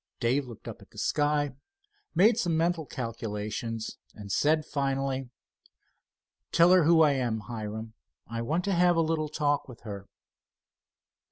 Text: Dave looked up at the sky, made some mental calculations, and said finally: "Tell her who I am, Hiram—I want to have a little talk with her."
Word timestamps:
Dave 0.19 0.47
looked 0.47 0.67
up 0.67 0.81
at 0.81 0.89
the 0.89 0.97
sky, 0.97 1.51
made 2.15 2.35
some 2.35 2.57
mental 2.57 2.87
calculations, 2.87 3.99
and 4.15 4.31
said 4.31 4.65
finally: 4.65 5.29
"Tell 6.51 6.71
her 6.71 6.85
who 6.85 7.03
I 7.03 7.11
am, 7.11 7.41
Hiram—I 7.41 8.41
want 8.41 8.63
to 8.63 8.73
have 8.73 8.95
a 8.95 9.01
little 9.01 9.29
talk 9.29 9.67
with 9.67 9.81
her." 9.81 10.07